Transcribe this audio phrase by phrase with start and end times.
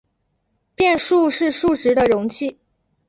[0.73, 2.57] 变数是数值的容器。